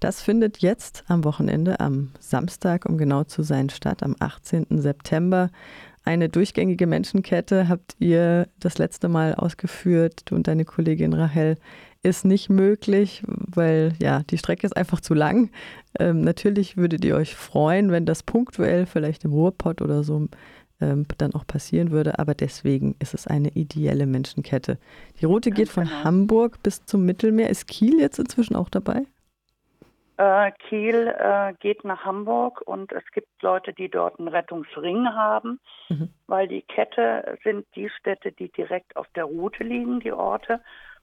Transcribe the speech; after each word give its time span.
Das 0.00 0.22
findet 0.22 0.58
jetzt 0.58 1.04
am 1.08 1.24
Wochenende, 1.24 1.80
am 1.80 2.12
Samstag, 2.20 2.86
um 2.86 2.98
genau 2.98 3.24
zu 3.24 3.42
sein, 3.42 3.68
statt, 3.68 4.02
am 4.02 4.14
18. 4.20 4.66
September. 4.70 5.50
Eine 6.04 6.28
durchgängige 6.28 6.86
Menschenkette 6.86 7.68
habt 7.68 7.96
ihr 7.98 8.48
das 8.60 8.78
letzte 8.78 9.08
Mal 9.08 9.34
ausgeführt, 9.34 10.22
du 10.26 10.36
und 10.36 10.46
deine 10.46 10.64
Kollegin 10.64 11.12
Rahel. 11.12 11.56
Ist 12.02 12.24
nicht 12.24 12.48
möglich, 12.48 13.24
weil 13.26 13.92
ja, 14.00 14.22
die 14.30 14.38
Strecke 14.38 14.64
ist 14.66 14.76
einfach 14.76 15.00
zu 15.00 15.14
lang. 15.14 15.50
Ähm, 15.98 16.20
natürlich 16.20 16.76
würdet 16.76 17.04
ihr 17.04 17.16
euch 17.16 17.34
freuen, 17.34 17.90
wenn 17.90 18.06
das 18.06 18.22
punktuell 18.22 18.86
vielleicht 18.86 19.24
im 19.24 19.32
Ruhrpott 19.32 19.82
oder 19.82 20.04
so 20.04 20.28
ähm, 20.80 21.06
dann 21.18 21.34
auch 21.34 21.44
passieren 21.44 21.90
würde, 21.90 22.20
aber 22.20 22.34
deswegen 22.34 22.94
ist 23.00 23.14
es 23.14 23.26
eine 23.26 23.50
ideelle 23.50 24.06
Menschenkette. 24.06 24.78
Die 25.20 25.24
Route 25.24 25.50
geht 25.50 25.68
von 25.68 25.84
genau. 25.84 26.04
Hamburg 26.04 26.62
bis 26.62 26.84
zum 26.86 27.04
Mittelmeer. 27.04 27.50
Ist 27.50 27.66
Kiel 27.66 27.98
jetzt 27.98 28.20
inzwischen 28.20 28.54
auch 28.54 28.68
dabei? 28.68 29.02
Äh, 30.18 30.50
Kiel 30.68 31.14
äh, 31.16 31.54
geht 31.60 31.84
nach 31.84 32.04
Hamburg 32.04 32.60
und 32.66 32.90
es 32.90 33.04
gibt 33.12 33.40
Leute, 33.40 33.72
die 33.72 33.88
dort 33.88 34.18
einen 34.18 34.26
Rettungsring 34.26 35.06
haben, 35.14 35.60
mhm. 35.88 36.10
weil 36.26 36.48
die 36.48 36.62
Kette 36.62 37.38
sind 37.44 37.66
die 37.76 37.88
Städte, 37.88 38.32
die 38.32 38.50
direkt 38.50 38.96
auf 38.96 39.06
der 39.14 39.24
Route 39.24 39.62
liegen, 39.62 40.00
die 40.00 40.10
Orte. 40.10 40.60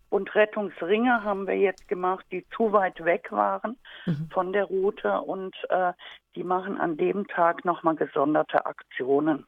Und 0.10 0.36
Rettungsringe 0.36 1.24
haben 1.24 1.48
wir 1.48 1.58
jetzt 1.58 1.88
gemacht, 1.88 2.26
die 2.30 2.46
zu 2.58 2.74
weit 2.74 3.04
weg 3.06 3.32
waren 3.32 3.78
mhm. 4.06 4.30
von 4.34 4.52
der 4.52 4.66
Route 4.66 5.22
und 5.22 5.56
äh, 5.70 5.94
die 6.36 6.44
machen 6.44 6.78
an 6.78 6.98
dem 6.98 7.26
Tag 7.28 7.64
nochmal 7.64 7.96
gesonderte 7.96 8.66
Aktionen 8.66 9.46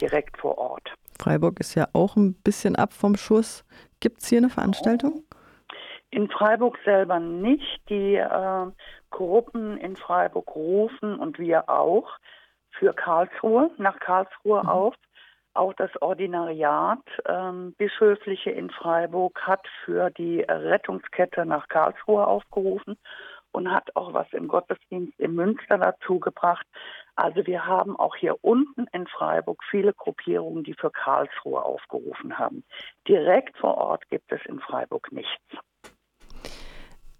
direkt 0.00 0.38
vor 0.38 0.58
Ort. 0.58 0.92
Freiburg 1.20 1.60
ist 1.60 1.76
ja 1.76 1.86
auch 1.92 2.16
ein 2.16 2.34
bisschen 2.34 2.74
ab 2.74 2.92
vom 2.92 3.16
Schuss. 3.16 3.64
Gibt 4.00 4.22
es 4.22 4.28
hier 4.28 4.38
eine 4.38 4.50
Veranstaltung? 4.50 5.22
In 6.10 6.28
Freiburg 6.28 6.78
selber 6.84 7.18
nicht. 7.18 7.80
Die 7.88 8.14
äh, 8.14 8.66
Gruppen 9.14 9.78
in 9.78 9.94
Freiburg 9.94 10.56
rufen 10.56 11.14
und 11.20 11.38
wir 11.38 11.68
auch 11.70 12.18
für 12.70 12.92
Karlsruhe, 12.92 13.70
nach 13.78 14.00
Karlsruhe 14.00 14.64
mhm. 14.64 14.68
auf. 14.68 14.94
Auch 15.54 15.72
das 15.74 15.90
Ordinariat 16.02 16.98
ähm, 17.26 17.74
Bischöfliche 17.78 18.50
in 18.50 18.70
Freiburg 18.70 19.40
hat 19.42 19.64
für 19.84 20.10
die 20.10 20.40
Rettungskette 20.40 21.46
nach 21.46 21.68
Karlsruhe 21.68 22.26
aufgerufen 22.26 22.96
und 23.52 23.70
hat 23.70 23.94
auch 23.94 24.12
was 24.14 24.26
im 24.32 24.48
Gottesdienst 24.48 25.16
in 25.20 25.36
Münster 25.36 25.78
dazu 25.78 26.18
gebracht. 26.18 26.66
Also 27.14 27.46
wir 27.46 27.64
haben 27.64 27.94
auch 27.96 28.16
hier 28.16 28.36
unten 28.42 28.88
in 28.90 29.06
Freiburg 29.06 29.62
viele 29.70 29.94
Gruppierungen, 29.94 30.64
die 30.64 30.74
für 30.74 30.90
Karlsruhe 30.90 31.62
aufgerufen 31.62 32.36
haben. 32.36 32.64
Direkt 33.06 33.56
vor 33.58 33.76
Ort 33.76 34.10
gibt 34.10 34.32
es 34.32 34.44
in 34.46 34.58
Freiburg 34.58 35.12
nichts. 35.12 35.56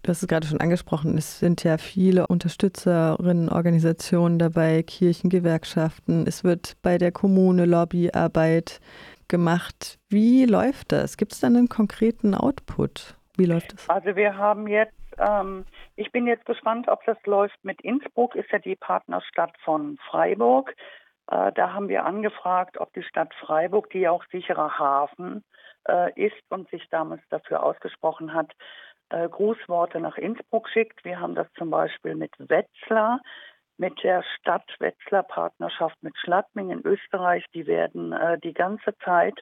Du 0.05 0.11
hast 0.11 0.21
es 0.21 0.27
gerade 0.27 0.45
schon 0.45 0.61
angesprochen, 0.61 1.17
es 1.17 1.39
sind 1.39 1.63
ja 1.63 1.79
viele 1.79 2.27
Unterstützerinnen, 2.27 3.49
Organisationen 3.49 4.37
dabei, 4.37 4.83
Kirchen, 4.83 5.31
Gewerkschaften. 5.31 6.27
Es 6.27 6.43
wird 6.43 6.77
bei 6.83 6.99
der 6.99 7.11
Kommune 7.11 7.65
Lobbyarbeit 7.65 8.81
gemacht. 9.27 9.97
Wie 10.07 10.45
läuft 10.45 10.91
das? 10.91 11.17
Gibt 11.17 11.33
es 11.33 11.39
dann 11.39 11.55
einen 11.55 11.69
konkreten 11.69 12.35
Output? 12.35 13.15
Wie 13.35 13.45
läuft 13.45 13.73
das? 13.73 13.89
Also 13.89 14.15
wir 14.15 14.37
haben 14.37 14.67
jetzt, 14.67 14.93
ähm, 15.17 15.65
ich 15.95 16.11
bin 16.11 16.27
jetzt 16.27 16.45
gespannt, 16.45 16.87
ob 16.87 17.03
das 17.05 17.17
läuft 17.25 17.57
mit 17.63 17.81
Innsbruck, 17.81 18.35
ist 18.35 18.51
ja 18.51 18.59
die 18.59 18.75
Partnerstadt 18.75 19.57
von 19.63 19.97
Freiburg. 20.11 20.75
Äh, 21.31 21.51
da 21.53 21.73
haben 21.73 21.87
wir 21.89 22.05
angefragt, 22.05 22.79
ob 22.79 22.93
die 22.93 23.01
Stadt 23.01 23.33
Freiburg, 23.43 23.89
die 23.89 24.01
ja 24.01 24.11
auch 24.11 24.23
sicherer 24.31 24.77
Hafen 24.77 25.43
äh, 25.89 26.13
ist 26.13 26.43
und 26.49 26.69
sich 26.69 26.87
damals 26.91 27.23
dafür 27.31 27.63
ausgesprochen 27.63 28.35
hat, 28.35 28.51
äh, 29.09 29.29
Grußworte 29.29 29.99
nach 29.99 30.17
Innsbruck 30.17 30.69
schickt. 30.69 31.03
Wir 31.05 31.19
haben 31.19 31.35
das 31.35 31.47
zum 31.53 31.69
Beispiel 31.69 32.15
mit 32.15 32.31
Wetzlar, 32.37 33.21
mit 33.77 34.01
der 34.03 34.23
Stadt 34.37 34.69
Wetzlar 34.79 35.23
Partnerschaft 35.23 36.01
mit 36.01 36.17
Schladming 36.17 36.71
in 36.71 36.85
Österreich. 36.85 37.45
Die 37.53 37.67
werden 37.67 38.13
äh, 38.13 38.39
die 38.39 38.53
ganze 38.53 38.97
Zeit, 39.03 39.39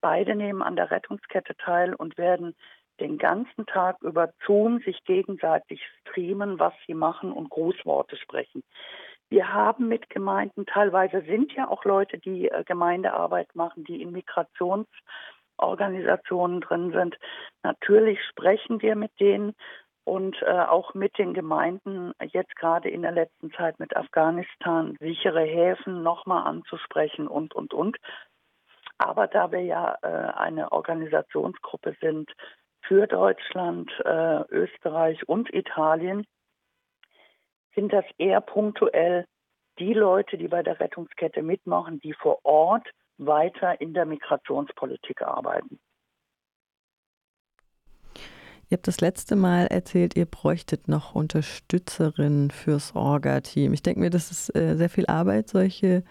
beide 0.00 0.34
nehmen 0.34 0.62
an 0.62 0.76
der 0.76 0.90
Rettungskette 0.90 1.56
teil 1.56 1.94
und 1.94 2.18
werden 2.18 2.54
den 3.00 3.18
ganzen 3.18 3.66
Tag 3.66 4.00
über 4.02 4.32
Zoom 4.46 4.80
sich 4.80 5.02
gegenseitig 5.04 5.82
streamen, 6.00 6.58
was 6.58 6.74
sie 6.86 6.94
machen 6.94 7.32
und 7.32 7.50
Grußworte 7.50 8.16
sprechen. 8.16 8.62
Wir 9.30 9.52
haben 9.52 9.88
mit 9.88 10.10
Gemeinden, 10.10 10.66
teilweise 10.66 11.22
sind 11.22 11.52
ja 11.54 11.68
auch 11.68 11.84
Leute, 11.84 12.18
die 12.18 12.48
äh, 12.48 12.64
Gemeindearbeit 12.64 13.54
machen, 13.54 13.84
die 13.84 14.02
in 14.02 14.12
Migrations- 14.12 14.86
Organisationen 15.56 16.60
drin 16.60 16.92
sind. 16.92 17.16
Natürlich 17.62 18.18
sprechen 18.30 18.82
wir 18.82 18.96
mit 18.96 19.12
denen 19.20 19.54
und 20.04 20.40
äh, 20.42 20.50
auch 20.50 20.94
mit 20.94 21.16
den 21.18 21.32
Gemeinden 21.32 22.12
jetzt 22.32 22.54
gerade 22.56 22.90
in 22.90 23.02
der 23.02 23.12
letzten 23.12 23.50
Zeit 23.52 23.78
mit 23.78 23.96
Afghanistan 23.96 24.96
sichere 25.00 25.42
Häfen 25.44 26.02
nochmal 26.02 26.46
anzusprechen 26.46 27.26
und, 27.26 27.54
und, 27.54 27.72
und. 27.72 27.96
Aber 28.98 29.26
da 29.26 29.50
wir 29.50 29.62
ja 29.62 29.96
äh, 30.02 30.06
eine 30.06 30.72
Organisationsgruppe 30.72 31.96
sind 32.00 32.30
für 32.82 33.06
Deutschland, 33.06 33.90
äh, 34.04 34.42
Österreich 34.50 35.26
und 35.26 35.52
Italien, 35.52 36.26
sind 37.74 37.92
das 37.92 38.04
eher 38.18 38.40
punktuell 38.40 39.26
die 39.78 39.92
Leute, 39.92 40.36
die 40.36 40.48
bei 40.48 40.62
der 40.62 40.78
Rettungskette 40.80 41.42
mitmachen, 41.42 42.00
die 42.00 42.12
vor 42.12 42.38
Ort 42.44 42.86
weiter 43.18 43.80
in 43.80 43.94
der 43.94 44.06
Migrationspolitik 44.06 45.22
arbeiten. 45.22 45.78
Ihr 48.70 48.78
habt 48.78 48.88
das 48.88 49.00
letzte 49.00 49.36
Mal 49.36 49.66
erzählt, 49.66 50.16
ihr 50.16 50.24
bräuchtet 50.24 50.88
noch 50.88 51.14
Unterstützerinnen 51.14 52.50
fürs 52.50 52.96
Orga-Team. 52.96 53.74
Ich 53.74 53.82
denke 53.82 54.00
mir, 54.00 54.10
das 54.10 54.30
ist 54.30 54.56
äh, 54.56 54.74
sehr 54.74 54.88
viel 54.88 55.06
Arbeit, 55.06 55.48
solche, 55.48 56.02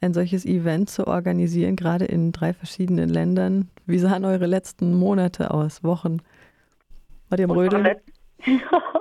ein 0.00 0.12
solches 0.12 0.44
Event 0.44 0.90
zu 0.90 1.06
organisieren, 1.06 1.76
gerade 1.76 2.04
in 2.04 2.32
drei 2.32 2.52
verschiedenen 2.52 3.08
Ländern. 3.08 3.70
Wie 3.86 3.98
sahen 3.98 4.24
eure 4.24 4.46
letzten 4.46 4.94
Monate 4.98 5.52
aus, 5.52 5.84
Wochen? 5.84 6.20
War 7.28 7.38
ihr 7.38 7.44
am 7.44 7.52
Rödeln? 7.52 7.88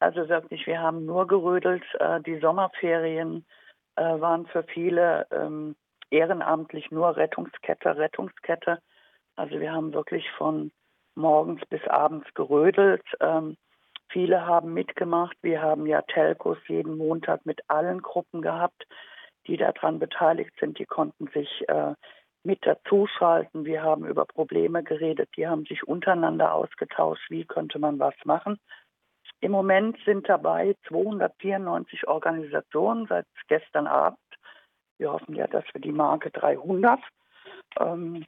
also 0.00 0.28
wirklich, 0.28 0.66
wir 0.66 0.80
haben 0.80 1.04
nur 1.04 1.26
gerödelt. 1.26 1.84
Äh, 1.98 2.20
die 2.20 2.38
Sommerferien 2.38 3.44
äh, 3.96 4.02
waren 4.02 4.46
für 4.46 4.62
viele 4.62 5.26
ähm, 5.30 5.76
ehrenamtlich 6.10 6.90
nur 6.90 7.16
Rettungskette, 7.16 7.96
Rettungskette. 7.96 8.78
Also 9.36 9.60
wir 9.60 9.72
haben 9.72 9.92
wirklich 9.92 10.28
von 10.32 10.70
morgens 11.14 11.64
bis 11.66 11.84
abends 11.88 12.32
gerödelt. 12.34 13.04
Ähm, 13.20 13.56
viele 14.08 14.46
haben 14.46 14.72
mitgemacht. 14.72 15.36
Wir 15.42 15.62
haben 15.62 15.86
ja 15.86 16.02
Telcos 16.02 16.58
jeden 16.68 16.96
Montag 16.96 17.44
mit 17.44 17.60
allen 17.68 18.00
Gruppen 18.00 18.40
gehabt, 18.40 18.86
die 19.46 19.56
daran 19.56 19.98
beteiligt 19.98 20.54
sind. 20.60 20.78
Die 20.78 20.86
konnten 20.86 21.26
sich 21.28 21.68
äh, 21.68 21.94
mit 22.44 22.64
dazuschalten. 22.64 23.64
Wir 23.64 23.82
haben 23.82 24.06
über 24.06 24.24
Probleme 24.24 24.82
geredet. 24.82 25.28
Die 25.36 25.46
haben 25.46 25.64
sich 25.66 25.86
untereinander 25.86 26.54
ausgetauscht. 26.54 27.30
Wie 27.30 27.44
könnte 27.44 27.78
man 27.78 27.98
was 27.98 28.14
machen? 28.24 28.58
Im 29.40 29.52
Moment 29.52 29.96
sind 30.04 30.28
dabei 30.28 30.74
294 30.88 32.08
Organisationen 32.08 33.06
seit 33.06 33.26
gestern 33.48 33.86
Abend 33.86 34.18
wir 34.98 35.12
hoffen 35.12 35.34
ja, 35.34 35.46
dass 35.46 35.64
wir 35.72 35.80
die 35.80 35.92
Marke 35.92 36.30
300 36.30 37.00
ähm, 37.80 38.24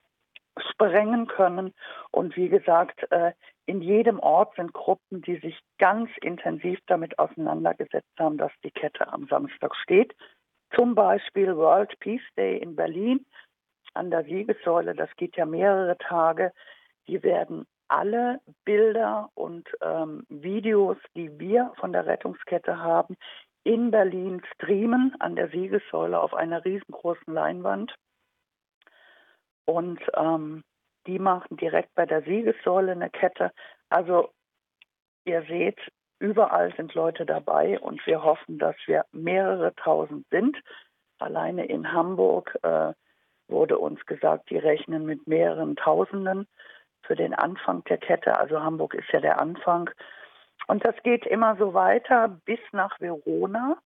sprengen 0.56 1.26
können. 1.26 1.74
Und 2.10 2.36
wie 2.36 2.48
gesagt, 2.48 3.10
äh, 3.10 3.32
in 3.66 3.82
jedem 3.82 4.18
Ort 4.20 4.54
sind 4.56 4.72
Gruppen, 4.72 5.22
die 5.22 5.36
sich 5.36 5.58
ganz 5.78 6.10
intensiv 6.22 6.78
damit 6.86 7.18
auseinandergesetzt 7.18 8.18
haben, 8.18 8.38
dass 8.38 8.52
die 8.64 8.70
Kette 8.70 9.12
am 9.12 9.26
Samstag 9.26 9.74
steht. 9.76 10.14
Zum 10.74 10.94
Beispiel 10.94 11.56
World 11.56 11.98
Peace 12.00 12.26
Day 12.36 12.58
in 12.58 12.76
Berlin 12.76 13.26
an 13.94 14.10
der 14.10 14.24
Siegessäule. 14.24 14.94
Das 14.94 15.10
geht 15.16 15.36
ja 15.36 15.46
mehrere 15.46 15.98
Tage. 15.98 16.52
Die 17.08 17.22
werden 17.22 17.66
alle 17.90 18.40
Bilder 18.64 19.30
und 19.34 19.68
ähm, 19.82 20.24
Videos, 20.28 20.96
die 21.14 21.38
wir 21.38 21.72
von 21.76 21.92
der 21.92 22.06
Rettungskette 22.06 22.78
haben, 22.78 23.16
in 23.64 23.90
Berlin 23.90 24.42
streamen 24.54 25.14
an 25.18 25.36
der 25.36 25.48
Siegessäule 25.48 26.20
auf 26.20 26.32
einer 26.32 26.64
riesengroßen 26.64 27.32
Leinwand. 27.32 27.94
Und 29.66 30.00
ähm, 30.14 30.64
die 31.06 31.18
machen 31.18 31.56
direkt 31.56 31.94
bei 31.94 32.06
der 32.06 32.22
Siegessäule 32.22 32.92
eine 32.92 33.10
Kette. 33.10 33.52
Also 33.88 34.30
ihr 35.24 35.42
seht, 35.42 35.78
überall 36.18 36.74
sind 36.76 36.94
Leute 36.94 37.26
dabei 37.26 37.78
und 37.80 38.04
wir 38.06 38.22
hoffen, 38.22 38.58
dass 38.58 38.76
wir 38.86 39.04
mehrere 39.12 39.74
tausend 39.74 40.26
sind. 40.30 40.56
Alleine 41.18 41.66
in 41.66 41.92
Hamburg 41.92 42.58
äh, 42.62 42.92
wurde 43.48 43.78
uns 43.78 44.04
gesagt, 44.06 44.48
die 44.50 44.58
rechnen 44.58 45.04
mit 45.04 45.26
mehreren 45.26 45.76
Tausenden 45.76 46.46
für 47.02 47.16
den 47.16 47.34
Anfang 47.34 47.84
der 47.84 47.98
Kette. 47.98 48.38
Also 48.38 48.60
Hamburg 48.60 48.94
ist 48.94 49.10
ja 49.12 49.20
der 49.20 49.40
Anfang. 49.40 49.90
Und 50.66 50.84
das 50.84 50.94
geht 51.02 51.26
immer 51.26 51.56
so 51.56 51.74
weiter 51.74 52.28
bis 52.44 52.60
nach 52.72 53.00
Verona. 53.00 53.78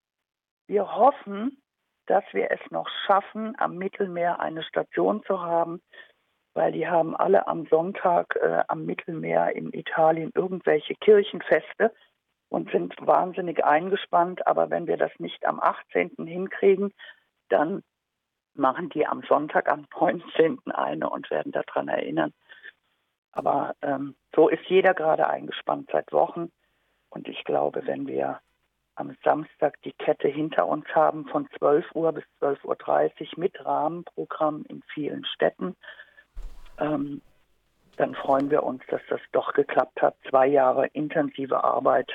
Wir 0.66 0.94
hoffen, 0.96 1.62
dass 2.06 2.24
wir 2.32 2.50
es 2.50 2.60
noch 2.70 2.88
schaffen, 3.06 3.54
am 3.58 3.76
Mittelmeer 3.76 4.40
eine 4.40 4.62
Station 4.62 5.22
zu 5.24 5.40
haben, 5.40 5.80
weil 6.52 6.72
die 6.72 6.86
haben 6.86 7.16
alle 7.16 7.46
am 7.46 7.66
Sonntag 7.66 8.36
äh, 8.36 8.62
am 8.68 8.84
Mittelmeer 8.84 9.56
in 9.56 9.72
Italien 9.72 10.30
irgendwelche 10.34 10.94
Kirchenfeste, 10.96 11.92
und 12.54 12.70
sind 12.70 12.94
wahnsinnig 13.00 13.64
eingespannt. 13.64 14.46
Aber 14.46 14.70
wenn 14.70 14.86
wir 14.86 14.96
das 14.96 15.10
nicht 15.18 15.44
am 15.44 15.60
18. 15.60 16.12
hinkriegen, 16.24 16.92
dann 17.48 17.82
machen 18.54 18.88
die 18.90 19.06
am 19.06 19.22
Sonntag, 19.28 19.68
am 19.68 19.86
19. 19.98 20.60
eine 20.72 21.10
und 21.10 21.30
werden 21.32 21.50
daran 21.50 21.88
erinnern. 21.88 22.32
Aber 23.34 23.74
ähm, 23.82 24.14
so 24.34 24.48
ist 24.48 24.64
jeder 24.68 24.94
gerade 24.94 25.28
eingespannt 25.28 25.90
seit 25.92 26.12
Wochen. 26.12 26.52
Und 27.10 27.28
ich 27.28 27.44
glaube, 27.44 27.86
wenn 27.86 28.06
wir 28.06 28.40
am 28.94 29.16
Samstag 29.24 29.80
die 29.82 29.92
Kette 29.92 30.28
hinter 30.28 30.66
uns 30.66 30.86
haben 30.94 31.26
von 31.26 31.48
12 31.58 31.84
Uhr 31.94 32.12
bis 32.12 32.24
12.30 32.40 33.32
Uhr 33.32 33.40
mit 33.40 33.64
Rahmenprogramm 33.64 34.64
in 34.68 34.82
vielen 34.92 35.24
Städten, 35.24 35.74
ähm, 36.78 37.20
dann 37.96 38.14
freuen 38.14 38.50
wir 38.50 38.62
uns, 38.62 38.82
dass 38.88 39.02
das 39.08 39.20
doch 39.32 39.52
geklappt 39.52 40.00
hat. 40.00 40.16
Zwei 40.28 40.46
Jahre 40.46 40.86
intensive 40.88 41.62
Arbeit. 41.62 42.12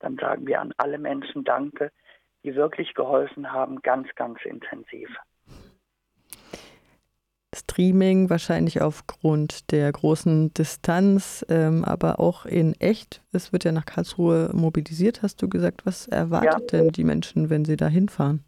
Dann 0.00 0.16
sagen 0.16 0.46
wir 0.46 0.60
an 0.60 0.72
alle 0.78 0.98
Menschen 0.98 1.44
Danke, 1.44 1.92
die 2.42 2.54
wirklich 2.56 2.94
geholfen 2.94 3.52
haben, 3.52 3.82
ganz, 3.82 4.08
ganz 4.16 4.44
intensiv. 4.44 5.08
Streaming 7.62 8.30
wahrscheinlich 8.30 8.82
aufgrund 8.82 9.70
der 9.72 9.90
großen 9.90 10.52
Distanz, 10.54 11.44
ähm, 11.48 11.84
aber 11.84 12.20
auch 12.20 12.44
in 12.44 12.74
echt. 12.80 13.22
Es 13.32 13.52
wird 13.52 13.64
ja 13.64 13.72
nach 13.72 13.86
Karlsruhe 13.86 14.50
mobilisiert, 14.52 15.22
hast 15.22 15.42
du 15.42 15.48
gesagt. 15.48 15.86
Was 15.86 16.08
erwartet 16.08 16.72
ja. 16.72 16.78
denn 16.78 16.88
die 16.90 17.04
Menschen, 17.04 17.50
wenn 17.50 17.64
sie 17.64 17.76
da 17.76 17.86
hinfahren? 17.86 18.44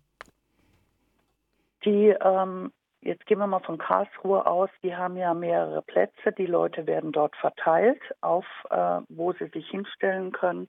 Die, 1.84 2.14
ähm, 2.22 2.72
jetzt 3.02 3.26
gehen 3.26 3.38
wir 3.38 3.46
mal 3.46 3.60
von 3.60 3.78
Karlsruhe 3.78 4.46
aus, 4.46 4.70
die 4.82 4.94
haben 4.94 5.16
ja 5.16 5.34
mehrere 5.34 5.82
Plätze. 5.82 6.32
Die 6.36 6.46
Leute 6.46 6.86
werden 6.86 7.12
dort 7.12 7.36
verteilt, 7.36 8.00
auf 8.20 8.46
äh, 8.70 9.00
wo 9.08 9.32
sie 9.32 9.46
sich 9.52 9.68
hinstellen 9.68 10.32
können. 10.32 10.68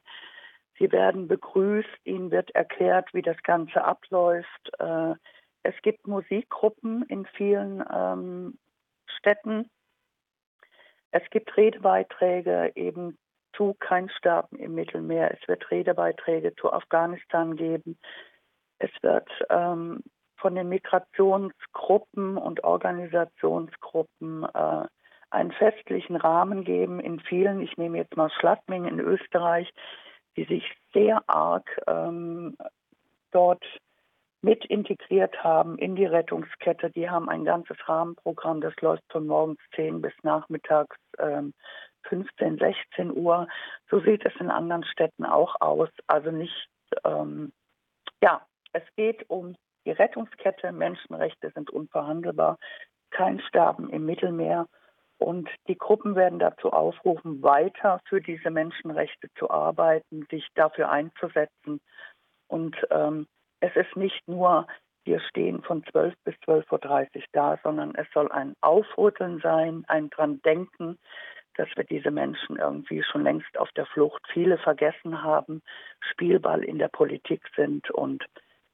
Sie 0.77 0.91
werden 0.91 1.27
begrüßt, 1.27 1.87
ihnen 2.03 2.31
wird 2.31 2.51
erklärt, 2.51 3.13
wie 3.13 3.21
das 3.21 3.41
Ganze 3.43 3.83
abläuft. 3.83 4.71
Äh, 4.79 5.15
es 5.65 5.75
gibt 5.81 6.07
Musikgruppen 6.07 7.03
in 7.03 7.25
vielen 7.25 7.83
ähm, 7.93 8.57
Städten. 9.07 9.69
Es 11.11 11.23
gibt 11.29 11.55
Redebeiträge 11.57 12.71
eben 12.75 13.17
zu 13.53 13.75
Kein 13.79 14.09
Sterben 14.09 14.57
im 14.57 14.75
Mittelmeer. 14.75 15.31
Es 15.31 15.47
wird 15.47 15.69
Redebeiträge 15.71 16.55
zu 16.55 16.71
Afghanistan 16.71 17.55
geben. 17.55 17.97
Es 18.79 18.91
wird 19.01 19.29
ähm, 19.49 20.03
von 20.37 20.55
den 20.55 20.69
Migrationsgruppen 20.69 22.37
und 22.37 22.63
Organisationsgruppen 22.63 24.43
äh, 24.43 24.85
einen 25.29 25.51
festlichen 25.53 26.17
Rahmen 26.17 26.63
geben 26.63 26.99
in 26.99 27.19
vielen. 27.19 27.61
Ich 27.61 27.77
nehme 27.77 27.97
jetzt 27.97 28.15
mal 28.17 28.29
Schladming 28.29 28.85
in 28.85 28.99
Österreich 28.99 29.71
die 30.35 30.45
sich 30.45 30.63
sehr 30.93 31.23
arg 31.27 31.69
ähm, 31.87 32.57
dort 33.31 33.63
mit 34.45 34.63
integriert 34.65 35.43
haben 35.43 35.75
in 35.79 35.95
die 35.95 36.05
Rettungskette. 36.05 36.91
Die 36.91 37.09
haben 37.09 37.29
ein 37.29 37.45
ganzes 37.45 37.77
Rahmenprogramm, 37.89 38.61
das 38.61 38.75
läuft 38.79 39.03
von 39.11 39.25
morgens 39.25 39.59
10 39.75 40.01
bis 40.01 40.13
nachmittags 40.21 40.95
ähm, 41.17 41.51
15, 42.03 42.59
16 42.59 43.11
Uhr. 43.17 43.47
So 43.89 43.99
sieht 44.01 44.23
es 44.23 44.33
in 44.39 44.51
anderen 44.51 44.83
Städten 44.83 45.25
auch 45.25 45.55
aus. 45.61 45.89
Also 46.05 46.29
nicht, 46.29 46.69
ähm, 47.03 47.53
ja, 48.21 48.45
es 48.71 48.83
geht 48.95 49.27
um 49.31 49.55
die 49.83 49.91
Rettungskette. 49.91 50.71
Menschenrechte 50.71 51.49
sind 51.55 51.71
unverhandelbar. 51.71 52.59
Kein 53.09 53.39
Sterben 53.39 53.89
im 53.89 54.05
Mittelmeer. 54.05 54.67
Und 55.17 55.49
die 55.67 55.77
Gruppen 55.77 56.15
werden 56.15 56.37
dazu 56.37 56.71
aufrufen, 56.71 57.41
weiter 57.41 57.99
für 58.07 58.21
diese 58.21 58.51
Menschenrechte 58.51 59.29
zu 59.39 59.49
arbeiten, 59.49 60.27
sich 60.29 60.47
dafür 60.53 60.91
einzusetzen. 60.91 61.81
Und 62.47 62.75
ähm, 62.91 63.25
es 63.65 63.75
ist 63.75 63.95
nicht 63.95 64.27
nur, 64.27 64.67
wir 65.05 65.19
stehen 65.19 65.63
von 65.63 65.83
12 65.91 66.13
bis 66.23 66.35
12.30 66.47 67.15
Uhr 67.15 67.23
da, 67.31 67.59
sondern 67.63 67.95
es 67.95 68.07
soll 68.13 68.31
ein 68.31 68.55
Aufrütteln 68.61 69.39
sein, 69.41 69.83
ein 69.87 70.09
dran 70.11 70.39
denken, 70.43 70.99
dass 71.55 71.67
wir 71.75 71.83
diese 71.83 72.11
Menschen 72.11 72.57
irgendwie 72.57 73.01
schon 73.03 73.23
längst 73.23 73.57
auf 73.57 73.71
der 73.71 73.85
Flucht 73.87 74.21
viele 74.31 74.57
vergessen 74.57 75.23
haben, 75.23 75.61
Spielball 76.11 76.63
in 76.63 76.77
der 76.77 76.89
Politik 76.89 77.41
sind 77.55 77.89
und 77.91 78.23